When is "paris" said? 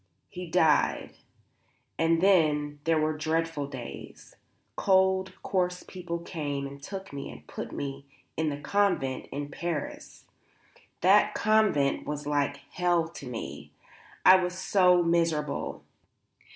9.51-10.25